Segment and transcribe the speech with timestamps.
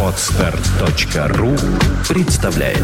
[0.00, 1.56] Отстар.ру
[2.08, 2.78] представляет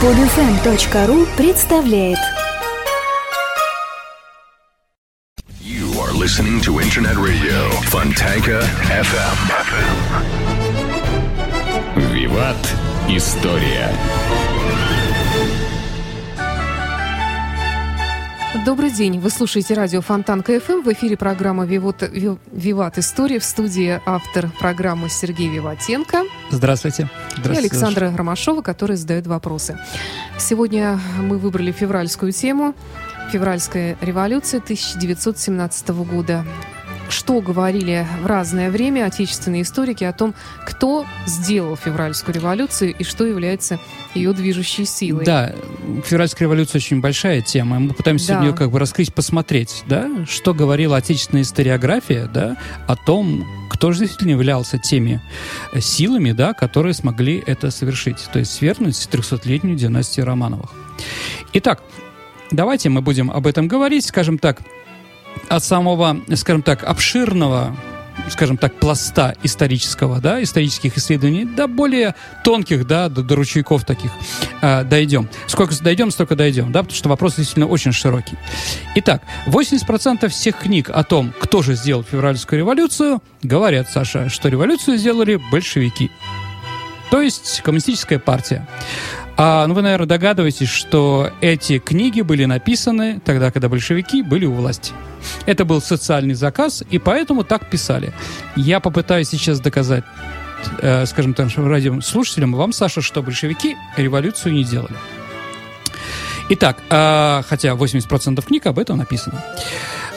[0.00, 2.18] Подфм.ру представляет
[5.60, 9.38] You are listening to Internet Radio Fontanka FM.
[12.12, 12.56] Виват.
[13.08, 13.90] История.
[18.64, 19.18] Добрый день.
[19.20, 20.80] Вы слушаете радио Фонтан КФМ.
[20.82, 22.96] В эфире программа «Вивот, Ви- «Виват.
[22.98, 23.38] История».
[23.38, 27.02] В студии автор программы Сергей Виватенко Здравствуйте.
[27.02, 29.78] и Здравствуйте, Александра Ромашова, который задает вопросы.
[30.38, 32.74] Сегодня мы выбрали февральскую тему.
[33.32, 36.44] Февральская революция 1917 года.
[37.08, 40.34] Что говорили в разное время отечественные историки о том,
[40.66, 43.78] кто сделал февральскую революцию и что является
[44.14, 45.24] ее движущей силой.
[45.24, 45.54] Да,
[46.04, 47.78] февральская революция очень большая тема.
[47.78, 48.44] Мы пытаемся Да.
[48.44, 54.00] ее как бы раскрыть, посмотреть, да, что говорила отечественная историография, да, о том, кто же
[54.00, 55.22] действительно являлся теми
[55.72, 60.70] э, силами, да, которые смогли это совершить, то есть свергнуть 300-летнюю династию Романовых.
[61.54, 61.82] Итак,
[62.50, 64.60] давайте мы будем об этом говорить, скажем так,
[65.48, 67.76] от самого, скажем так, обширного
[68.30, 74.10] скажем так, пласта исторического, да, исторических исследований, до более тонких, да, до, до ручейков таких
[74.60, 75.28] э, дойдем.
[75.46, 78.36] Сколько дойдем, столько дойдем, да, потому что вопрос действительно очень широкий.
[78.96, 84.98] Итак, 80% всех книг о том, кто же сделал февральскую революцию, говорят, Саша, что революцию
[84.98, 86.10] сделали большевики.
[87.10, 88.66] То есть коммунистическая партия.
[89.40, 94.52] А, ну, вы, наверное, догадываетесь, что эти книги были написаны тогда, когда большевики были у
[94.52, 94.92] власти.
[95.46, 98.12] Это был социальный заказ, и поэтому так писали.
[98.56, 100.02] Я попытаюсь сейчас доказать,
[100.80, 104.96] э, скажем так, радиослушателям, вам, Саша, что большевики революцию не делали.
[106.48, 109.44] Итак, э, хотя 80% книг об этом написано.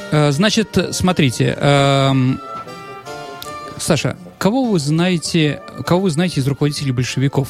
[0.09, 2.41] Э, значит, смотрите, эм,
[3.77, 7.49] Саша, кого вы знаете, кого вы знаете из руководителей большевиков?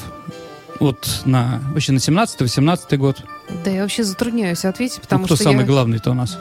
[0.81, 3.23] Вот на, вообще на 17-18 год.
[3.63, 5.65] Да, я вообще затрудняюсь ответить, Ну, потому кто что самый я...
[5.67, 6.39] главный-то у нас?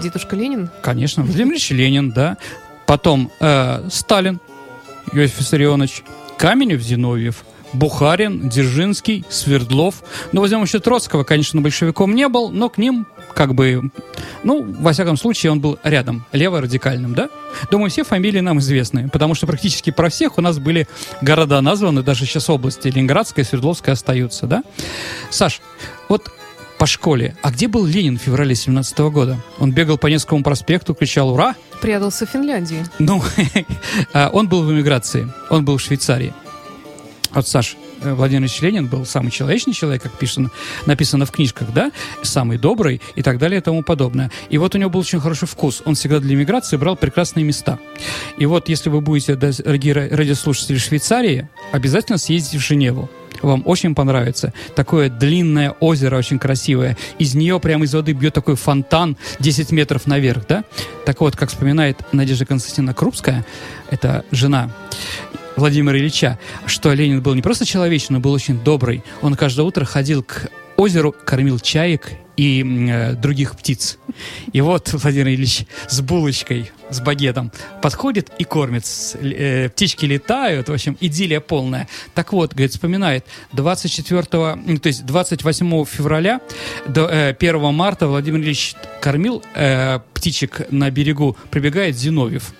[0.00, 0.70] Дедушка Ленин?
[0.80, 2.36] Конечно, Владимир Ильич Ленин, да.
[2.86, 4.38] Потом э, Сталин,
[5.12, 6.04] Иосиф Виссарионович,
[6.38, 10.04] Каменев, Зиновьев, Бухарин, Дзержинский, Свердлов.
[10.30, 13.90] Ну, возьмем еще Троцкого, конечно, он большевиком не был, но к ним как бы,
[14.42, 17.28] ну, во всяком случае, он был рядом, лево-радикальным, да?
[17.70, 20.86] Думаю, все фамилии нам известны, потому что практически про всех у нас были
[21.20, 24.62] города названы, даже сейчас области Ленинградская, Свердловская остаются, да?
[25.30, 25.60] Саш,
[26.08, 26.30] вот
[26.78, 29.38] по школе, а где был Ленин в феврале 17 года?
[29.58, 32.84] Он бегал по Невскому проспекту, кричал «Ура!» Прятался в Финляндии.
[32.98, 33.22] Ну,
[34.14, 36.32] а, он был в эмиграции, он был в Швейцарии.
[37.32, 40.50] Вот, Саш, Владимир Ильич Ленин был самый человечный человек, как писано,
[40.86, 41.90] написано в книжках, да,
[42.22, 44.30] самый добрый и так далее и тому подобное.
[44.48, 45.82] И вот у него был очень хороший вкус.
[45.84, 47.78] Он всегда для иммиграции брал прекрасные места.
[48.38, 53.10] И вот, если вы будете, дорогие ра- радиослушатели Швейцарии, обязательно съездите в Женеву.
[53.42, 54.52] Вам очень понравится.
[54.74, 56.96] Такое длинное озеро, очень красивое.
[57.18, 60.64] Из нее прямо из воды бьет такой фонтан 10 метров наверх, да?
[61.06, 63.44] Так вот, как вспоминает Надежда Константиновна Крупская,
[63.90, 64.70] это жена
[65.56, 69.02] Владимира Ильича, что Ленин был не просто человечный, но был очень добрый.
[69.20, 73.98] Он каждое утро ходил к озеру, кормил чаек и э, других птиц.
[74.54, 77.52] И вот Владимир Ильич с булочкой, с багетом
[77.82, 78.84] подходит и кормит.
[79.20, 81.86] Э, птички летают, в общем, идиллия полная.
[82.14, 86.40] Так вот, говорит, вспоминает, 24, ну, то есть 28 февраля
[86.88, 92.54] до э, 1 марта Владимир Ильич кормил э, птичек на берегу, прибегает Зиновьев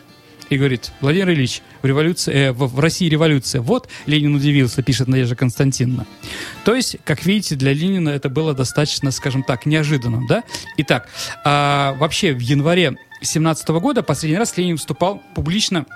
[0.50, 3.61] и говорит, Владимир Ильич, в, революции, э, в, в России революция.
[3.61, 6.06] Вот Ленин удивился, пишет Надежда Константиновна.
[6.65, 10.43] То есть, как видите, для Ленина это было достаточно, скажем так, неожиданным, да?
[10.77, 11.09] Итак,
[11.44, 15.87] а, вообще в январе 17 года последний раз Ленин выступал публично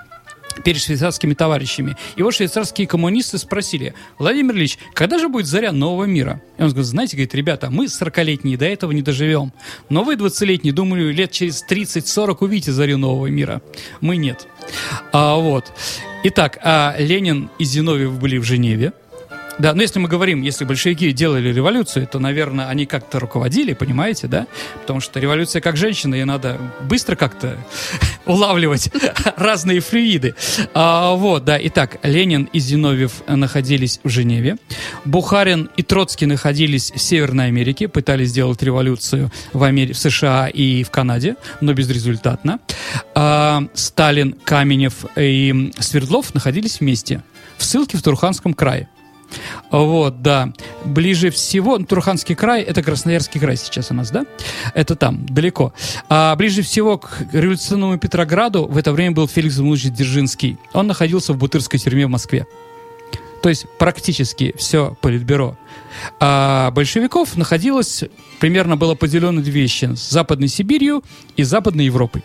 [0.63, 1.97] перед швейцарскими товарищами.
[2.15, 6.41] Его швейцарские коммунисты спросили, Владимир Ильич, когда же будет заря нового мира?
[6.57, 9.51] И он говорит, знаете, говорит, ребята, мы 40-летние до этого не доживем.
[9.89, 13.61] Но вы 20-летние, думаю, лет через 30-40 увидите зарю нового мира.
[14.01, 14.47] Мы нет.
[15.11, 15.71] А, вот.
[16.23, 18.93] Итак, а Ленин и Зиновьев были в Женеве.
[19.57, 24.27] Да, но если мы говорим, если большевики делали революцию, то, наверное, они как-то руководили, понимаете,
[24.27, 24.47] да?
[24.81, 27.57] Потому что революция как женщина, ей надо быстро как-то
[28.25, 28.89] улавливать
[29.37, 30.35] разные флюиды.
[30.73, 31.57] А, вот, да.
[31.61, 34.57] Итак, Ленин и Зиновьев находились в Женеве.
[35.05, 39.93] Бухарин и Троцкий находились в Северной Америке, пытались сделать революцию в, Амери...
[39.93, 42.59] в США и в Канаде, но безрезультатно.
[43.13, 47.23] А, Сталин, Каменев и Свердлов находились вместе
[47.57, 48.89] в ссылке в Турханском крае.
[49.71, 50.53] Вот, да.
[50.83, 54.25] Ближе всего, ну, Турханский край, это Красноярский край сейчас у нас, да?
[54.73, 55.73] Это там, далеко.
[56.09, 60.57] А ближе всего к революционному Петрограду в это время был Феликс Мулович Дзержинский.
[60.73, 62.47] Он находился в Бутырской тюрьме в Москве.
[63.41, 65.55] То есть практически все политбюро
[66.19, 68.03] а большевиков находилось,
[68.39, 69.93] примерно было поделено две вещи.
[69.95, 71.03] С Западной Сибирью
[71.35, 72.23] и Западной Европой.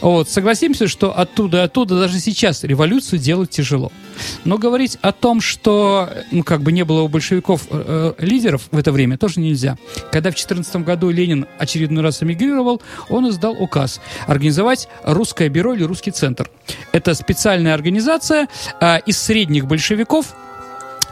[0.00, 3.92] Вот, согласимся, что оттуда оттуда даже сейчас революцию делать тяжело.
[4.44, 8.62] Но говорить о том, что ну, как бы не было у большевиков э, э лидеров
[8.70, 9.76] в это время, тоже нельзя.
[10.10, 15.84] Когда в 14 году Ленин очередной раз эмигрировал, он издал указ организовать русское бюро или
[15.84, 16.50] русский центр.
[16.92, 18.48] Это специальная организация
[18.80, 20.34] э, из средних большевиков,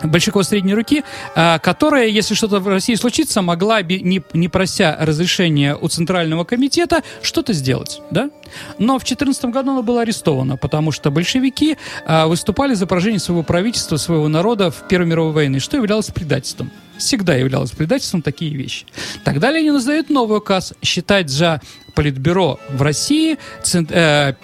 [0.02, 1.04] большевиков средней руки,
[1.34, 7.02] а, которая, если что-то в России случится, могла, не, не прося разрешения у Центрального комитета,
[7.22, 8.30] что-то сделать, да?
[8.78, 11.76] Но в 2014 году она была арестована, потому что большевики
[12.06, 16.70] а, выступали за поражение своего правительства, своего народа в Первой мировой войне, что являлось предательством.
[16.98, 18.84] Всегда являлось предательством такие вещи.
[19.24, 21.60] Тогда Ленин издает новый указ считать за
[21.94, 23.38] Политбюро в России
[23.72, 24.34] э,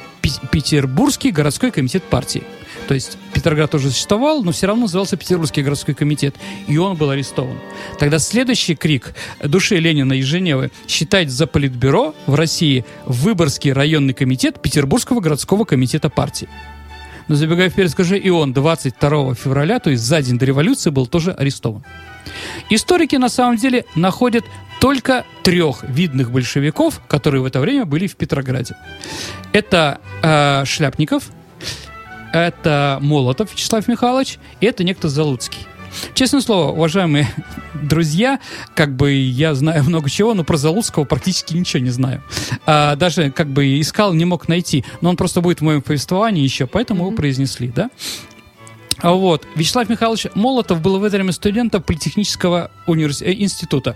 [0.51, 2.43] Петербургский городской комитет партии.
[2.89, 6.37] То есть Петроград тоже существовал, но все равно назывался Петербургский городской комитет.
[6.69, 7.59] И он был арестован.
[7.99, 14.63] Тогда следующий крик души Ленина из Женевы считать за политбюро в России Выборгский районный комитет
[14.63, 16.49] Петербургского городского комитета партии.
[17.29, 21.09] Но забегая вперед, скажу, и он 22 февраля, то есть за день до революции, был
[21.09, 21.85] тоже арестован.
[22.71, 24.45] Историки на самом деле находят
[24.81, 28.77] только трех видных большевиков, которые в это время были в Петрограде.
[29.53, 31.31] Это э, Шляпников,
[32.33, 35.67] это Молотов Вячеслав Михайлович, и это некто Залуцкий.
[36.15, 37.29] Честное слово, уважаемые
[37.75, 38.41] друзья,
[38.75, 42.23] как бы я знаю много чего, но про Залуцкого практически ничего не знаю.
[42.67, 44.85] А, даже как бы искал, не мог найти.
[45.01, 47.07] Но он просто будет в моем повествовании еще, поэтому mm-hmm.
[47.07, 47.91] его произнесли, да?
[48.99, 49.47] А вот.
[49.55, 53.23] Вячеслав Михайлович Молотов был в это время студентом Политехнического универс...
[53.23, 53.95] Э, института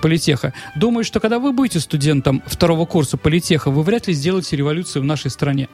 [0.00, 0.52] политеха.
[0.76, 5.04] Думаю, что когда вы будете студентом второго курса политеха, вы вряд ли сделаете революцию в
[5.04, 5.68] нашей стране.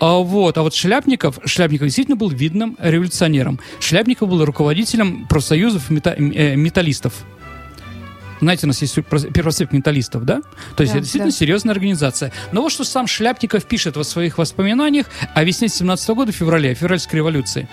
[0.00, 3.60] А вот, а вот Шляпников, Шляпников действительно был видным революционером.
[3.80, 7.24] Шляпников был руководителем профсоюзов мета, э, металлистов.
[8.40, 10.42] Знаете, у нас есть первосвет металлистов, да?
[10.76, 11.36] То есть да, это действительно да.
[11.36, 12.32] серьезная организация.
[12.52, 17.18] Но вот что сам Шляпников пишет в своих воспоминаниях о весне 17 года, феврале, февральской
[17.18, 17.68] революции.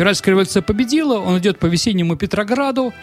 [0.00, 2.94] Февральская революция победила, он идет по весеннему Петрограду,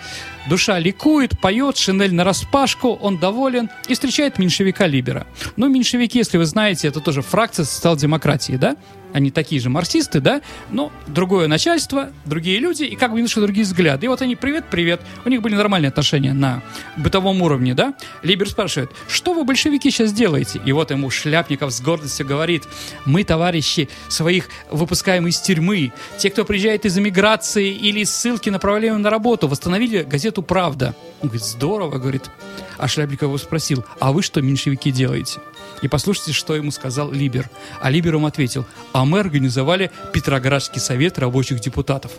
[0.50, 5.28] душа ликует, поет, шинель на распашку, он доволен и встречает меньшевика Либера.
[5.58, 8.78] Ну, меньшевики, если вы знаете, это тоже фракция социал-демократии, да?
[9.18, 13.66] Они такие же марксисты, да, но другое начальство, другие люди и как бы немножко другие
[13.66, 14.06] взгляды.
[14.06, 16.62] И вот они, привет, привет, у них были нормальные отношения на
[16.96, 17.96] бытовом уровне, да.
[18.24, 20.62] Либер спрашивает, что вы, большевики, сейчас делаете?
[20.66, 22.64] И вот ему Шляпников с гордостью говорит,
[23.06, 29.02] мы, товарищи, своих выпускаем из тюрьмы, те, кто приезжает из эмиграции или из ссылки, направляем
[29.02, 30.96] на работу, восстановили газету «Правда».
[31.22, 32.30] Он говорит, здорово, говорит.
[32.78, 35.40] А Шляпников его спросил, а вы что, меньшевики, делаете?
[35.82, 37.50] И послушайте, что ему сказал Либер.
[37.82, 42.12] А Либер ему ответил, а мы организовали Петроградский совет рабочих депутатов.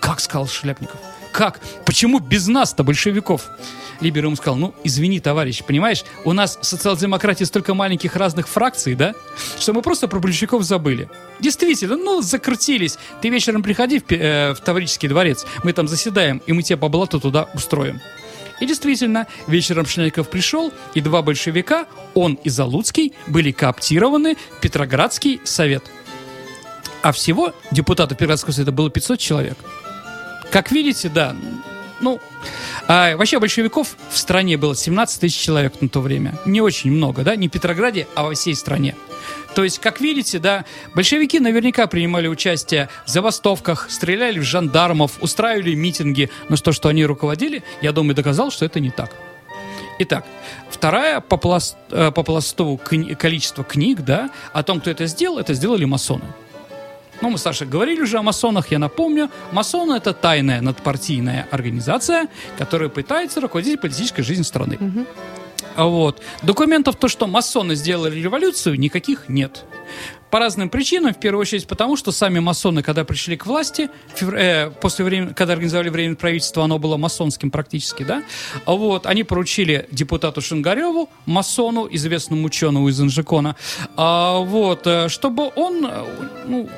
[0.00, 1.00] Как сказал Шляпников?
[1.32, 1.60] Как?
[1.86, 3.48] Почему без нас-то, большевиков?
[4.00, 8.94] Либер ему сказал, ну, извини, товарищ, понимаешь, у нас в социал-демократии столько маленьких разных фракций,
[8.94, 9.14] да,
[9.58, 11.08] что мы просто про большевиков забыли.
[11.40, 12.98] Действительно, ну, закрутились.
[13.20, 16.88] Ты вечером приходи в, э, в Таврический дворец, мы там заседаем, и мы тебя по
[16.88, 18.00] блату туда устроим.
[18.62, 25.40] И действительно, вечером Шнельков пришел, и два большевика, он и Залуцкий, были кооптированы в Петроградский
[25.42, 25.82] совет.
[27.02, 29.58] А всего депутатов Петроградского совета было 500 человек.
[30.52, 31.34] Как видите, да,
[32.00, 32.20] ну,
[32.86, 36.38] а вообще большевиков в стране было 17 тысяч человек на то время.
[36.46, 38.94] Не очень много, да, не в Петрограде, а во всей стране.
[39.54, 45.74] То есть, как видите, да, большевики наверняка принимали участие в забастовках, стреляли в жандармов, устраивали
[45.74, 49.10] митинги, но то, что они руководили, я думаю, доказал, что это не так.
[49.98, 50.24] Итак,
[50.70, 55.38] вторая по, пласт, э, по пласту кни, количество книг, да, о том, кто это сделал,
[55.38, 56.24] это сделали масоны.
[57.20, 59.30] Ну, мы, Саша, говорили уже о масонах, я напомню.
[59.52, 62.26] Масоны— это тайная надпартийная организация,
[62.58, 64.76] которая пытается руководить политической жизнью страны.
[64.80, 65.06] Угу.
[65.76, 66.22] Вот.
[66.42, 69.64] Документов то, что масоны сделали революцию, никаких нет.
[70.32, 74.34] По разным причинам, в первую очередь потому, что сами масоны, когда пришли к власти, февр...
[74.34, 78.22] э, после времени, когда организовали время правительства, оно было масонским практически, да,
[78.64, 83.56] вот, они поручили депутату Шингареву, масону, известному ученому из Инжикона,
[83.94, 86.04] а, вот, э, чтобы он, э,
[86.46, 86.70] ну,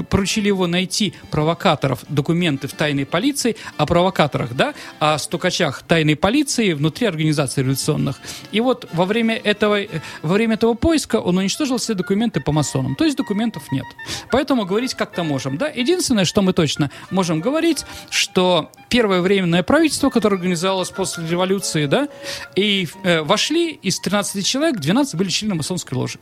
[0.00, 6.72] поручили его найти провокаторов, документы в тайной полиции о провокаторах, да, о стукачах тайной полиции
[6.72, 8.20] внутри организаций революционных.
[8.52, 9.80] И вот во время этого,
[10.22, 12.94] во время этого поиска он уничтожил все документы по масонам.
[12.94, 13.86] То есть документов нет.
[14.30, 15.68] Поэтому говорить как-то можем, да.
[15.68, 22.08] Единственное, что мы точно можем говорить, что первое временное правительство, которое организовалось после революции, да,
[22.56, 26.18] и э, вошли из 13 человек, 12 были члены масонской ложи.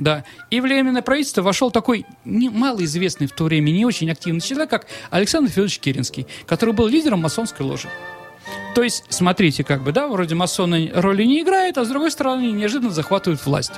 [0.00, 0.24] Да.
[0.48, 4.86] И временное правительство вошел такой не, малоизвестный в то время, не очень активный человек, как
[5.10, 7.88] Александр Федорович Керенский, который был лидером масонской ложи.
[8.74, 12.50] То есть, смотрите, как бы, да, вроде масоны роли не играет, а с другой стороны
[12.50, 13.72] неожиданно захватывают власть.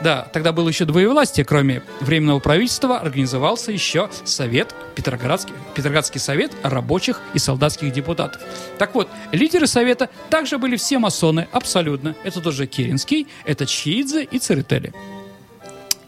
[0.00, 7.20] Да, тогда было еще двоевластие, кроме Временного правительства, организовался еще Совет, Петроградский, Петроградский Совет рабочих
[7.34, 8.40] и солдатских депутатов.
[8.78, 12.14] Так вот, лидеры Совета также были все масоны, абсолютно.
[12.22, 14.92] Это тоже Керенский, это Чиидзе и Церетели.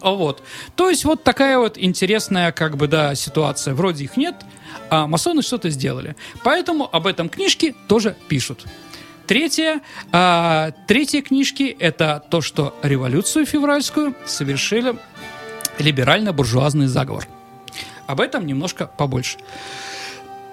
[0.02, 0.42] Вот.
[0.76, 3.74] То есть вот такая вот интересная как бы, да, ситуация.
[3.74, 4.34] Вроде их нет,
[4.88, 6.16] а масоны что-то сделали.
[6.42, 8.64] Поэтому об этом книжки тоже пишут.
[9.26, 9.80] Третье,
[10.10, 14.96] а, третье книжки– это то, что революцию февральскую совершили
[15.78, 17.28] либерально-буржуазный заговор.
[18.08, 19.38] Об этом немножко побольше.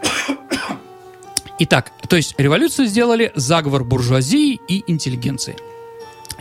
[1.60, 5.56] Итак, то есть революцию сделали заговор буржуазии и интеллигенции.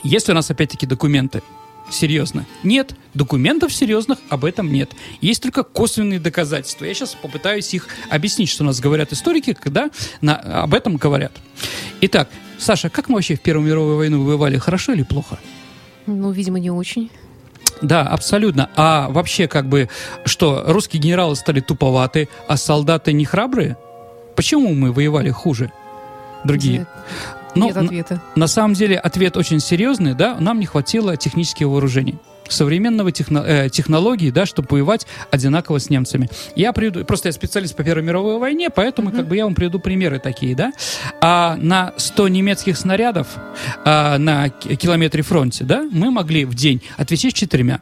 [0.02, 1.42] Есть у нас опять-таки документы
[1.90, 2.46] серьезно?
[2.62, 2.94] Нет.
[3.14, 4.90] Документов серьезных об этом нет.
[5.20, 6.84] Есть только косвенные доказательства.
[6.84, 9.90] Я сейчас попытаюсь их объяснить, что у нас говорят историки, когда
[10.20, 11.32] на, об этом говорят.
[12.02, 12.28] Итак,
[12.58, 14.58] Саша, как мы вообще в Первую мировую войну воевали?
[14.58, 15.38] Хорошо или плохо?
[16.06, 17.10] Ну, видимо, не очень.
[17.82, 18.70] Да, абсолютно.
[18.76, 19.88] А вообще, как бы,
[20.24, 23.76] что, русские генералы стали туповаты, а солдаты не храбрые?
[24.34, 25.72] Почему мы воевали хуже?
[26.44, 26.80] Другие.
[26.80, 26.88] Нет.
[27.56, 28.22] Ну, Нет ответа.
[28.34, 32.16] На, на самом деле ответ очень серьезный, да, нам не хватило технических вооружений
[32.48, 36.28] современного техно, э, технологии, да, чтобы воевать одинаково с немцами.
[36.54, 39.16] Я приведу, просто я специалист по Первой мировой войне, поэтому Мгм.
[39.16, 40.72] как бы я вам приведу примеры такие, да.
[41.20, 43.28] А на 100 немецких снарядов
[43.84, 47.80] а, на километре фронте, да, мы могли в день отвечать четырьмя.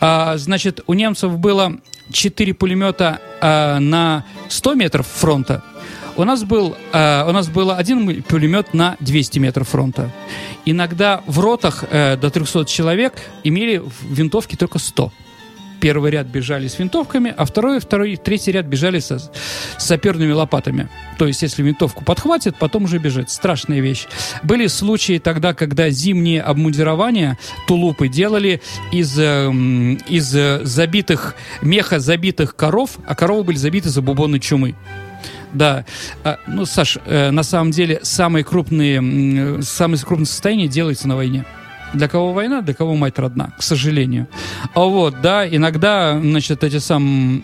[0.00, 1.76] А, значит, у немцев было
[2.12, 5.62] 4 пулемета а, на 100 метров фронта.
[6.20, 10.10] У нас, был, а, у нас было один пулемет на 200 метров фронта.
[10.66, 15.10] Иногда в ротах э, до 300 человек имели винтовки только 100.
[15.80, 19.30] Первый ряд бежали с винтовками, а второй, второй, третий ряд бежали со, с
[19.78, 20.90] саперными лопатами.
[21.16, 23.30] То есть, если винтовку подхватит, потом уже бежит.
[23.30, 24.06] Страшная вещь.
[24.42, 28.60] Были случаи тогда, когда зимние обмундирования, тулупы делали
[28.92, 34.74] из, эм, из э, забитых, меха забитых коров, а коровы были забиты забубонной чумы.
[35.52, 35.84] Да,
[36.24, 41.44] А, ну, Саш, э, на самом деле самые крупные, самые крупные состояния делаются на войне.
[41.92, 44.28] Для кого война, для кого мать родна, к сожалению.
[44.74, 47.42] А вот, да, иногда, значит, эти самые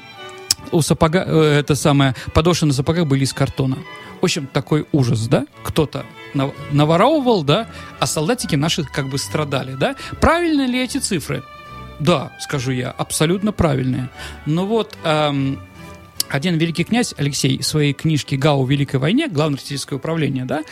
[0.72, 3.76] у сапога, э, это самое, подошвы на сапогах были из картона.
[4.20, 5.46] В общем, такой ужас, да?
[5.64, 7.66] Кто-то нав- наворовывал, да,
[7.98, 9.96] а солдатики наши как бы страдали, да?
[10.20, 11.42] Правильны ли эти цифры?
[11.98, 14.10] Да, скажу я, абсолютно правильные.
[14.44, 15.58] Но вот эм,
[16.28, 20.62] один великий князь Алексей в своей книжке «Гау Великой войне», Главное статистическое управление, да,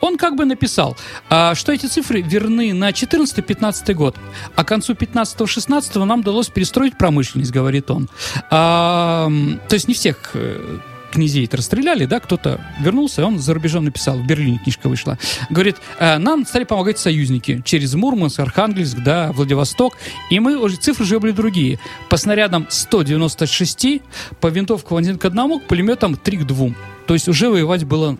[0.00, 0.96] он как бы написал,
[1.28, 4.16] а, что эти цифры верны на 14-15 год,
[4.54, 8.08] а к концу 15-16 нам удалось перестроить промышленность, говорит он.
[8.50, 9.28] А,
[9.68, 10.78] то есть не всех э,
[11.14, 15.18] князей расстреляли, да, кто-то вернулся, он за рубежом написал, в Берлине книжка вышла.
[15.50, 19.96] Говорит, «Э, нам стали помогать союзники через Мурманск, Архангельск, да, Владивосток,
[20.30, 21.78] и мы уже, цифры уже были другие.
[22.08, 24.02] По снарядам 196,
[24.40, 26.70] по винтовкам один к одному, к пулеметам 3 к 2.
[27.06, 28.18] То есть уже воевать было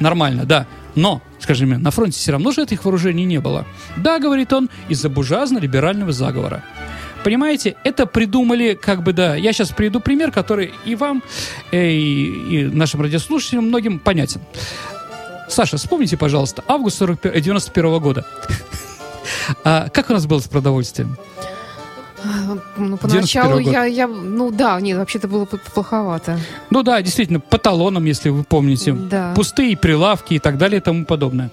[0.00, 0.66] нормально, да.
[0.94, 3.66] Но, скажем, на фронте все равно же этих вооружений не было.
[3.96, 6.64] Да, говорит он, из-за буржуазно-либерального заговора.
[7.24, 11.22] Понимаете, это придумали, как бы, да, я сейчас приведу пример, который и вам,
[11.72, 14.40] э, и, и нашим радиослушателям многим понятен.
[15.48, 18.24] Саша, вспомните, пожалуйста, август 41 91 года.
[19.64, 21.16] А как у нас было с продовольствием?
[22.24, 26.38] А, Ну, 91 поначалу я, я, ну да, нет, вообще-то было плоховато.
[26.70, 28.92] Ну да, действительно, по талонам, если вы помните.
[28.92, 29.32] Да.
[29.34, 31.50] Пустые прилавки и так далее и тому подобное.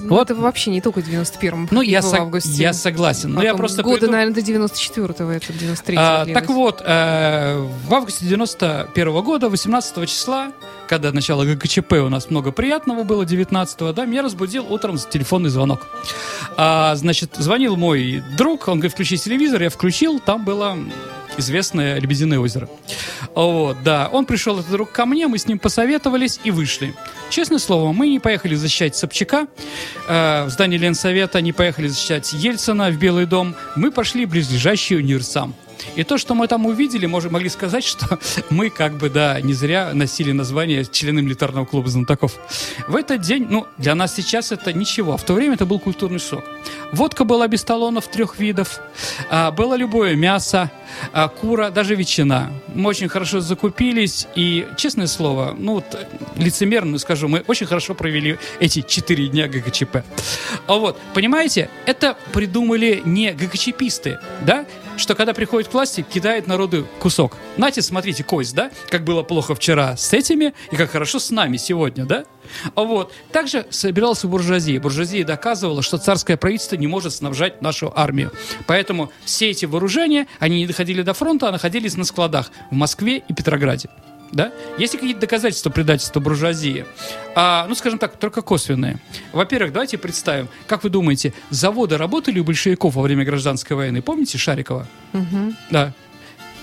[0.00, 0.30] Ну, Вот.
[0.30, 1.68] Это вообще не только в 91-м.
[1.70, 2.50] Ну, я, в сог- августе.
[2.62, 3.32] я согласен.
[3.32, 6.00] Но я Потом просто года, приведу- наверное, до 94-го, это 93-го.
[6.00, 6.40] А, длилось.
[6.42, 10.52] так вот, э, в августе 91 года, 18 числа,
[10.88, 15.86] когда начало ГКЧП у нас много приятного было, 19 да, меня разбудил утром телефонный звонок.
[16.56, 20.76] А, значит, звонил мой друг, он говорит, включи телевизор, я включил, там было
[21.38, 22.68] известное Лебединое озеро.
[23.34, 26.94] Вот, да, он пришел, этот друг, ко мне, мы с ним посоветовались и вышли.
[27.30, 29.46] Честное слово, мы не поехали защищать Собчака
[30.08, 33.54] э, в здании Ленсовета, не поехали защищать Ельцина в Белый дом.
[33.76, 35.54] Мы пошли близлежащий универсам.
[35.96, 38.18] И то, что мы там увидели, можем, могли сказать, что
[38.50, 42.36] мы как бы, да, не зря носили название члены милитарного клуба знатоков.
[42.86, 45.78] В этот день, ну, для нас сейчас это ничего, а в то время это был
[45.78, 46.44] культурный шок.
[46.92, 48.80] Водка была без талонов трех видов,
[49.30, 50.70] а, было любое мясо,
[51.12, 52.50] а, кура, даже ветчина.
[52.74, 55.84] Мы очень хорошо закупились, и, честное слово, ну, вот,
[56.36, 59.98] лицемерно скажу, мы очень хорошо провели эти четыре дня ГКЧП.
[60.66, 64.64] А вот, понимаете, это придумали не ГКЧПисты, да,
[64.98, 67.36] что когда приходит к власти, кидает народу кусок.
[67.56, 68.70] Нате, смотрите, кость, да?
[68.90, 72.24] Как было плохо вчера с этими, и как хорошо с нами сегодня, да?
[72.74, 73.12] А Вот.
[73.32, 74.80] Также собирался буржуазия.
[74.80, 78.32] Буржуазия доказывала, что царское правительство не может снабжать нашу армию.
[78.66, 83.22] Поэтому все эти вооружения, они не доходили до фронта, а находились на складах в Москве
[83.28, 83.88] и Петрограде.
[84.32, 84.52] Да?
[84.78, 86.84] Есть ли какие-то доказательства предательства буржуазии?
[87.34, 88.98] А, ну, скажем так, только косвенные.
[89.32, 94.02] Во-первых, давайте представим, как вы думаете, заводы работали у большевиков во время гражданской войны?
[94.02, 94.86] Помните Шарикова?
[95.12, 95.56] Мгм.
[95.70, 95.94] Да.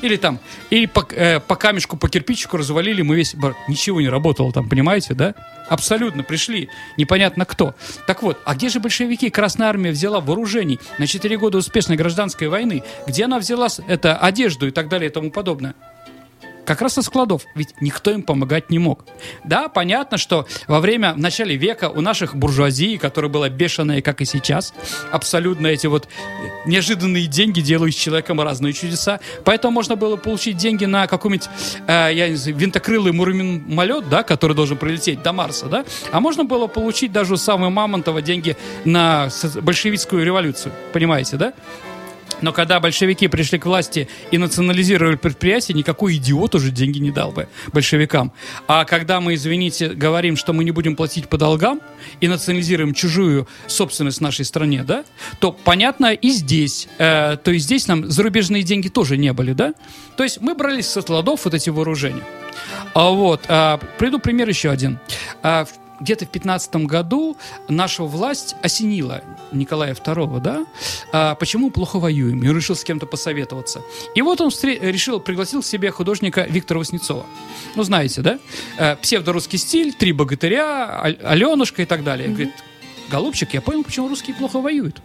[0.01, 3.35] Или там, или по, э, по камешку, по кирпичику развалили, мы весь...
[3.67, 5.33] Ничего не работало там, понимаете, да?
[5.69, 7.73] Абсолютно, пришли, непонятно кто.
[8.05, 9.29] Так вот, а где же большевики?
[9.29, 12.83] Красная армия взяла вооружений на 4 года успешной гражданской войны.
[13.07, 15.73] Где она взяла это, одежду и так далее и тому подобное?
[16.65, 19.05] Как раз со складов, ведь никто им помогать не мог.
[19.43, 24.21] Да, понятно, что во время, в начале века у наших буржуазии, которая была бешеная, как
[24.21, 24.73] и сейчас,
[25.11, 26.07] абсолютно эти вот
[26.65, 29.19] неожиданные деньги делают с человеком разные чудеса.
[29.43, 31.49] Поэтому можно было получить деньги на какой-нибудь,
[31.87, 36.45] э, я не знаю, винтокрылый муравьин-малет, да, который должен прилететь до Марса, да, а можно
[36.45, 39.29] было получить даже у самого Мамонтова деньги на
[39.61, 41.53] большевистскую революцию, понимаете, да?
[42.45, 47.31] Но когда большевики пришли к власти и национализировали предприятия, никакой идиот уже деньги не дал
[47.31, 48.31] бы большевикам.
[48.67, 51.81] А когда мы, извините, говорим, что мы не будем платить по долгам
[52.21, 55.05] и национализируем чужую собственность в нашей стране, да,
[55.39, 56.87] то понятно и здесь.
[56.99, 59.73] э, то есть здесь нам зарубежные деньги тоже не были, да?
[60.15, 62.23] То есть мы брали со складов вот эти вооружения.
[62.93, 64.99] А вот, а, приведу пример еще один.
[65.41, 65.65] А,
[65.99, 67.37] где-то в 15 году
[67.67, 69.21] наша власть осенила
[69.51, 70.65] Николая II, да,
[71.11, 73.81] а, почему плохо воюем, и решил с кем-то посоветоваться.
[74.15, 77.25] И вот он встре- решил, пригласил к себе художника Виктора Васнецова.
[77.75, 78.39] Ну, знаете, да?
[78.77, 82.29] Э, Псевдорусский стиль, три богатыря, Аленушка и так далее.
[82.29, 82.53] Говорит,
[83.09, 85.01] Голубчик, я понял, почему русские плохо воюют.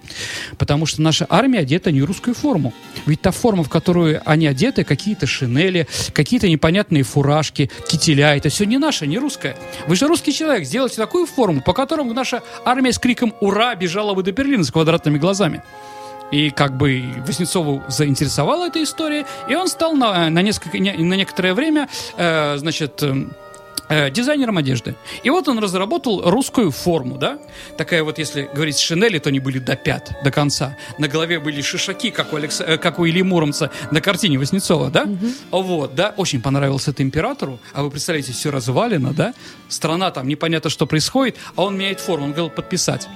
[0.59, 2.73] Потому что наша армия одета не русскую форму.
[3.07, 8.65] Ведь та форма, в которую они одеты, какие-то шинели, какие-то непонятные фуражки, кителя, это все
[8.65, 9.57] не наша, не русская.
[9.87, 14.15] Вы же русский человек, сделайте такую форму, по которому наша армия с криком «Ура!» бежала
[14.15, 15.63] бы до Берлина с квадратными глазами.
[16.31, 21.15] И как бы Васнецову заинтересовала эта история, и он стал на, на, несколько, не- на
[21.15, 23.50] некоторое время, э, значит, эм, э,
[24.11, 24.95] дизайнером одежды.
[25.23, 27.39] И вот он разработал русскую форму, да?
[27.77, 30.77] Такая вот, если говорить шинели, то они были до пят, до конца.
[30.99, 32.61] На голове были шишаки, как у, Алекс...
[32.61, 35.09] э, как у Ильи Муромца на картине Васнецова, да?
[35.51, 36.15] Вот, да?
[36.17, 37.59] Очень понравился это императору.
[37.73, 39.35] А вы представляете, все развалено, да?
[39.69, 43.09] Страна там, непонятно, что происходит, а он меняет форму, он говорил подписать.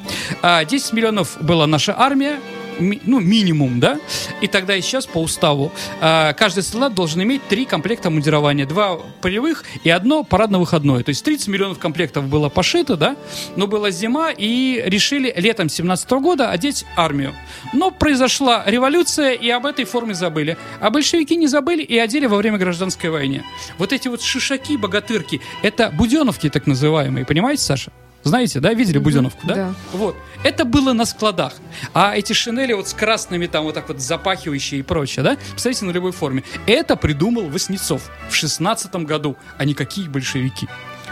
[0.43, 2.41] А, 10 миллионов была наша армия,
[2.79, 3.99] ми- ну, минимум, да,
[4.41, 5.73] и тогда и сейчас по уставу.
[6.01, 11.25] А, каждый солдат должен иметь три комплекта мундирования, два полевых и одно парадно-выходное, то есть
[11.25, 13.17] 30 миллионов комплектов было пошито, да,
[13.57, 17.35] но была зима и решили летом 17 года одеть армию.
[17.73, 22.37] Но произошла революция и об этой форме забыли, а большевики не забыли и одели во
[22.37, 23.43] время гражданской войны.
[23.79, 27.93] Вот эти вот шишаки, богатырки, это буденовки так называемые, понимаете, Саша?
[28.25, 29.55] Знаете, да, видели буденовку, да?
[29.55, 29.75] да.
[29.93, 30.17] Вот.
[30.43, 31.53] Это было на складах.
[31.93, 35.37] А эти шинели вот с красными там вот так вот запахивающие и прочее, да?
[35.37, 36.43] Представляете, на любой форме.
[36.67, 40.69] Это придумал Васнецов в шестнадцатом году, а не какие большевики.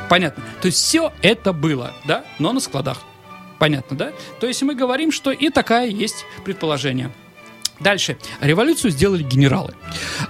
[0.08, 0.42] Понятно.
[0.60, 2.98] То есть все это было, да, но на складах.
[3.58, 4.12] Понятно, да?
[4.40, 7.12] То есть мы говорим, что и такая есть предположение.
[7.82, 8.16] Дальше.
[8.40, 9.74] Революцию сделали генералы.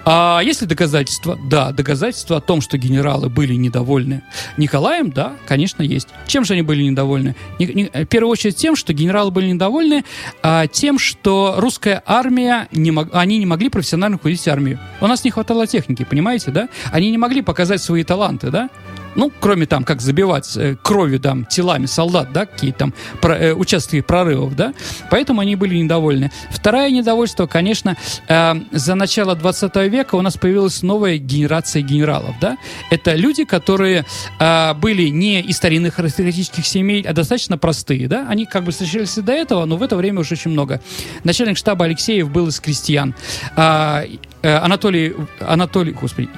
[0.04, 1.38] А есть ли доказательства?
[1.48, 4.22] Да, доказательства о том, что генералы были недовольны
[4.56, 6.08] Николаем, да, конечно, есть.
[6.26, 7.36] Чем же они были недовольны?
[7.58, 10.04] Не- не- в первую очередь тем, что генералы были недовольны
[10.42, 14.78] а, тем, что русская армия, не мог- они не могли профессионально ходить в армию.
[15.00, 16.68] У нас не хватало техники, понимаете, да?
[16.90, 18.70] Они не могли показать свои таланты, да?
[19.14, 23.52] Ну, кроме там, как забивать э, кровью там телами солдат, да, какие там про- э,
[23.52, 24.72] участки прорывов, да,
[25.10, 26.30] поэтому они были недовольны.
[26.50, 27.96] Второе недовольство, конечно,
[28.28, 32.56] э, за начало 20 века у нас появилась новая генерация генералов, да,
[32.90, 34.04] это люди, которые
[34.40, 39.18] э, были не из старинных аристократических семей, а достаточно простые, да, они как бы встречались
[39.18, 40.80] и до этого, но в это время уже очень много.
[41.24, 43.14] Начальник штаба Алексеев был из крестьян,
[43.56, 44.04] А,
[44.42, 46.28] э, Анатолий, Анатолий, господи,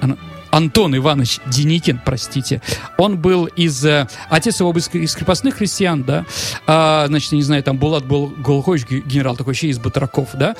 [0.00, 0.18] Ана-
[0.52, 2.60] Антон Иванович Деникин, простите,
[2.98, 3.84] он был из...
[3.84, 6.24] э, Отец его был из крепостных христиан, да,
[6.66, 10.28] А, значит, я не знаю, там Булат был Голхович, ге- генерал такой, вообще из батраков,
[10.34, 10.54] да,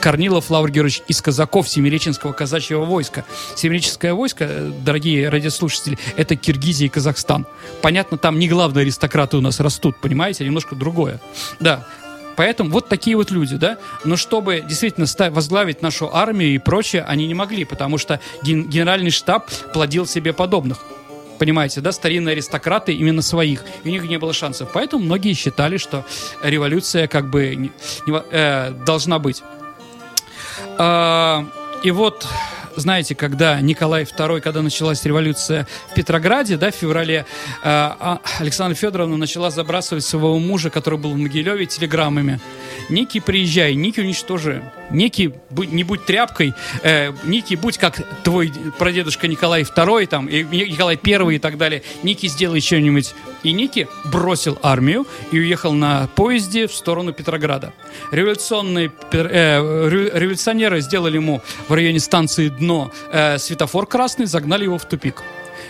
[0.00, 3.24] Корнилов Лавр Георгиевич из казаков Семиреченского казачьего войска.
[3.56, 7.46] Семиреченское войско, э, дорогие радиослушатели, это Киргизия и Казахстан.
[7.80, 11.20] Понятно, там не главные аристократы у нас растут, понимаете, а немножко другое.
[11.60, 11.86] Да,
[12.38, 13.78] Поэтому вот такие вот люди, да.
[14.04, 19.10] Но чтобы действительно возглавить нашу армию и прочее, они не могли, потому что ген- генеральный
[19.10, 20.78] штаб плодил себе подобных.
[21.40, 23.64] Понимаете, да, старинные аристократы именно своих.
[23.82, 24.70] И у них не было шансов.
[24.72, 26.04] Поэтому многие считали, что
[26.40, 27.72] революция как бы не-
[28.06, 29.42] не э, должна быть.
[30.76, 31.44] А,
[31.82, 32.24] и вот,
[32.76, 37.26] знаете, когда Николай II, когда началась революция в Петрограде, да, в феврале,
[37.62, 42.40] а, а, Александра Федоровна начала забрасывать своего мужа, который был в Могилеве, телеграммами.
[42.88, 44.62] Ники, приезжай, Ники, уничтожи.
[44.90, 50.42] Ники, будь- не будь тряпкой, э, Ники, будь как твой прадедушка Николай II, там, и
[50.44, 51.82] Николай I и так далее.
[52.02, 53.14] Ники, сделай что-нибудь.
[53.42, 57.72] И Ники бросил армию и уехал на поезде в сторону Петрограда.
[58.10, 64.78] Революционные э, рев- революционеры сделали ему в районе станции Дно э, светофор красный, загнали его
[64.78, 65.22] в тупик.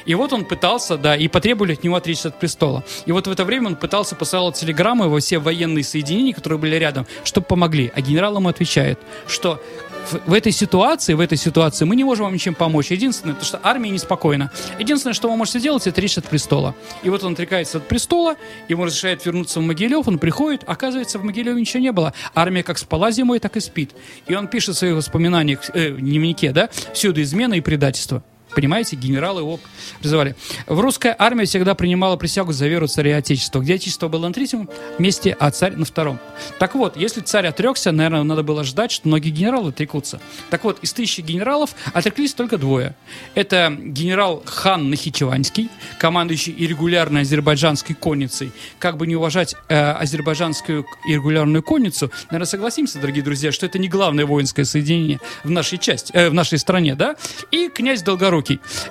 [0.08, 2.82] И вот он пытался, да, и потребовали от него отречься от престола.
[3.04, 6.76] И вот в это время он пытался посылать телеграммы во все военные соединения, которые были
[6.76, 7.92] рядом, чтобы помогли.
[7.94, 9.62] А генерал ему отвечает, что
[10.10, 12.90] в, в этой ситуации, в этой ситуации мы не можем вам ничем помочь.
[12.90, 14.50] Единственное, то что армия неспокойна.
[14.78, 16.74] Единственное, что вы можете сделать, это отречься от престола.
[17.02, 21.24] И вот он отрекается от престола, ему разрешают вернуться в Могилев, он приходит, оказывается, в
[21.24, 22.14] Могилеве ничего не было.
[22.34, 23.90] Армия как спала зимой, так и спит.
[24.26, 28.22] И он пишет в своих воспоминаниях, э, в дневнике, да, всюду измена и предательство.
[28.58, 29.60] Понимаете, генералы его
[30.00, 30.34] призывали.
[30.66, 34.34] В русская армия всегда принимала присягу за веру царя и отечества, где отечество было на
[34.34, 34.68] третьем
[34.98, 36.18] месте, а царь на втором.
[36.58, 40.20] Так вот, если царь отрекся, наверное, надо было ждать, что многие генералы отрекутся.
[40.50, 42.96] Так вот, из тысячи генералов отреклись только двое.
[43.36, 45.68] Это генерал хан Нахичеванский,
[46.00, 48.50] командующий иррегулярной азербайджанской конницей.
[48.80, 53.88] Как бы не уважать э, азербайджанскую иррегулярную конницу, наверное, согласимся, дорогие друзья, что это не
[53.88, 57.14] главное воинское соединение в нашей части, э, в нашей стране, да?
[57.52, 58.47] И князь Долгорукий.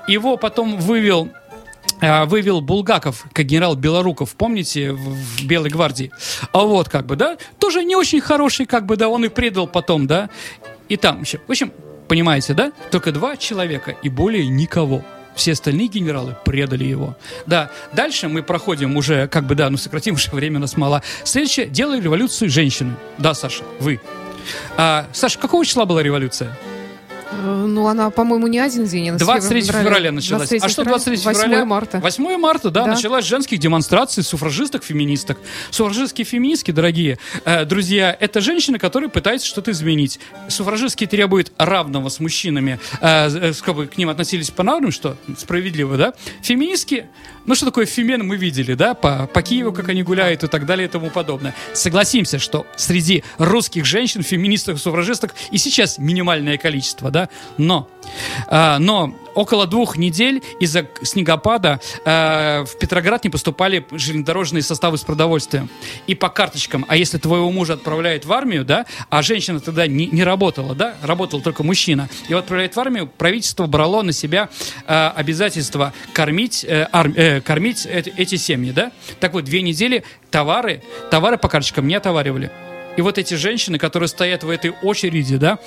[0.07, 1.29] Его потом вывел
[1.99, 6.11] а, вывел Булгаков, как генерал Белоруков, помните, в, Белой гвардии.
[6.51, 9.67] А вот как бы, да, тоже не очень хороший, как бы, да, он и предал
[9.67, 10.29] потом, да,
[10.89, 11.39] и там еще.
[11.47, 11.71] В общем,
[12.07, 15.03] понимаете, да, только два человека и более никого.
[15.35, 17.15] Все остальные генералы предали его.
[17.45, 21.03] Да, дальше мы проходим уже, как бы, да, ну сократим уже время, нас мало.
[21.23, 22.95] Следующее, делали революцию женщины.
[23.19, 23.99] Да, Саша, вы.
[24.77, 26.57] А, Саша, какого числа была революция?
[27.31, 29.09] Ну, она, по-моему, не один день.
[29.09, 30.49] она с 23 февраля- февраля началась.
[30.49, 31.57] 23 а что 23 февраля?
[31.59, 31.99] 8 марта.
[31.99, 32.93] 8 марта, да, Да.
[32.93, 35.37] началась женских демонстраций суфражисток, феминисток.
[35.71, 40.19] Суфражистские феминистки, дорогие э, друзья, это женщины, которые пытаются что-то изменить.
[40.49, 46.13] Суфражистские требуют равного с мужчинами, э, э, чтобы к ним относились по-равному, что справедливо, да?
[46.41, 47.07] Феминистки,
[47.47, 50.65] ну что такое фемен, мы видели, да, по, по Киеву, как они гуляют и так
[50.65, 51.55] далее и тому подобное.
[51.73, 57.89] Согласимся, что среди русских женщин, феминисток, суфражисток и сейчас минимальное количество, да, но,
[58.47, 65.03] а, но около двух недель из-за снегопада э, в Петроград не поступали железнодорожные составы с
[65.03, 65.69] продовольствием.
[66.07, 70.07] И по карточкам, а если твоего мужа отправляют в армию, да, а женщина тогда не,
[70.07, 74.49] не работала, да, работал только мужчина, его отправляют в армию, правительство брало на себя
[74.87, 78.91] э, обязательство кормить, э, арм- э, кормить эти, эти семьи, да.
[79.19, 82.51] Так вот, две недели товары, товары по карточкам не отоваривали.
[82.97, 85.59] И вот эти женщины, которые стоят в этой очереди, да,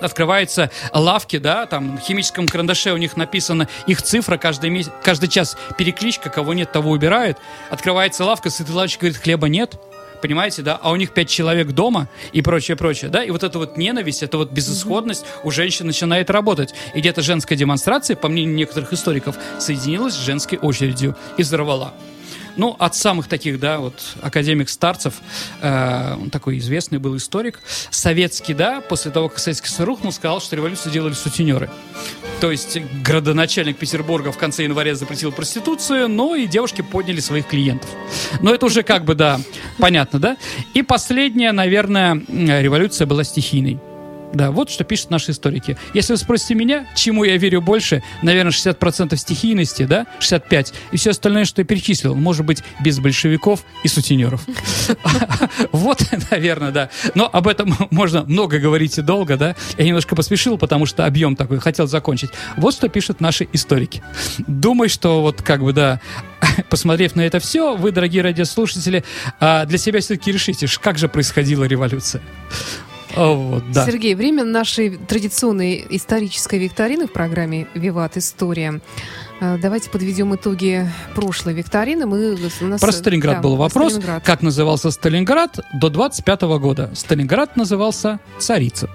[0.00, 5.28] открываются лавки, да, там на химическом карандаше у них написано их цифра, каждый, месяц, каждый
[5.28, 7.38] час перекличка, кого нет, того убирают.
[7.70, 9.76] Открывается лавка, сытый лавочник говорит, хлеба нет,
[10.20, 13.58] понимаете, да, а у них пять человек дома и прочее, прочее, да, и вот эта
[13.58, 16.74] вот ненависть, эта вот безысходность у женщин начинает работать.
[16.94, 21.94] И где-то женская демонстрация, по мнению некоторых историков, соединилась с женской очередью и взорвала.
[22.56, 25.14] Ну, от самых таких, да, вот академик Старцев,
[25.60, 30.40] э, он такой известный был историк, советский, да, после того, как Советский Союз рухнул, сказал,
[30.40, 31.70] что революцию делали сутенеры.
[32.40, 37.90] То есть градоначальник Петербурга в конце января запретил проституцию, но и девушки подняли своих клиентов.
[38.40, 39.40] Но это уже как бы, да,
[39.78, 40.36] понятно, да?
[40.74, 43.78] И последняя, наверное, революция была стихийной.
[44.32, 45.76] Да, вот что пишут наши историки.
[45.94, 51.10] Если вы спросите меня, чему я верю больше, наверное, 60% стихийности, да, 65%, и все
[51.10, 54.44] остальное, что я перечислил, может быть, без большевиков и сутенеров.
[55.72, 56.90] Вот, наверное, да.
[57.14, 59.54] Но об этом можно много говорить и долго, да.
[59.78, 62.30] Я немножко поспешил, потому что объем такой, хотел закончить.
[62.56, 64.02] Вот что пишут наши историки.
[64.46, 66.00] Думаю, что вот как бы, да,
[66.70, 69.04] посмотрев на это все, вы, дорогие радиослушатели,
[69.40, 72.22] а, для себя все-таки решите, как же происходила революция.
[73.16, 73.86] Вот, да.
[73.86, 78.16] Сергей, время нашей традиционной исторической викторины в программе «Виват.
[78.16, 78.80] История».
[79.40, 82.06] Э, Давайте подведем итоги прошлой викторины.
[82.06, 83.92] Мы, нас, Про Сталинград да, был про вопрос.
[83.92, 84.24] Сталинград.
[84.24, 86.90] Как назывался Сталинград до 25 года?
[86.94, 88.90] Сталинград назывался Царица.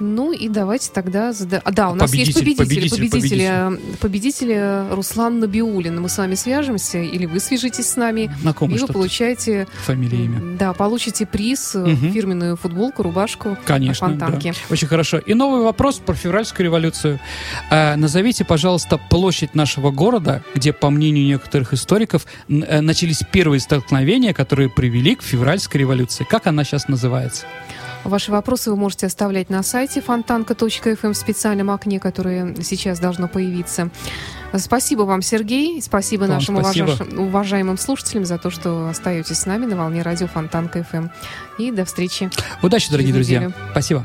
[0.00, 1.30] Ну и давайте тогда...
[1.32, 2.88] зада- А, да, у нас есть Победитель, победители.
[2.96, 6.00] победитель, Победители, победители Руслан Набиулин.
[6.00, 9.66] Мы с вами свяжемся, или вы свяжитесь с нами, На ком и вы получаете...
[9.84, 10.56] фамилия, имя?
[10.58, 12.12] Да, получите приз, э, Мгм.
[12.12, 14.48] фирменную футболку, рубашку Конечно, фонтанки.
[14.52, 14.74] да.
[14.74, 15.18] Очень хорошо.
[15.18, 17.20] И новый вопрос про февральскую революцию.
[17.70, 24.32] Э, назовите, пожалуйста, площадь нашего города, где, по мнению некоторых историков, э, начались первые столкновения,
[24.32, 26.24] которые привели к февральской революции.
[26.28, 27.44] Как она сейчас называется?
[28.04, 33.90] Ваши вопросы вы можете оставлять на сайте фонтанка.фм в специальном окне, которое сейчас должно появиться.
[34.56, 35.80] Спасибо вам, Сергей.
[35.82, 36.86] Спасибо Вам нашим спасибо.
[36.92, 41.08] уважа- уважаемым слушателям за то, что остаетесь с нами на волне радио Фонтанка ФМ.
[41.58, 42.30] И до встречи.
[42.62, 43.52] Удачи, дорогие друзья.
[43.72, 44.04] Спасибо.